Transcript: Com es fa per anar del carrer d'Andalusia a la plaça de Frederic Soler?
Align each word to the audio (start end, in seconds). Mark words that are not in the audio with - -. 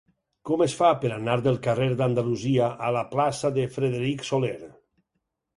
Com 0.49 0.61
es 0.65 0.73
fa 0.79 0.87
per 1.03 1.11
anar 1.17 1.35
del 1.47 1.59
carrer 1.67 1.89
d'Andalusia 1.99 2.71
a 2.87 2.89
la 2.97 3.05
plaça 3.15 3.55
de 3.59 3.67
Frederic 3.77 4.29
Soler? 4.31 4.57